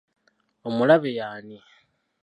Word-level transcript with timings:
Omulabe 0.67 1.09
y'ani? 1.17 1.57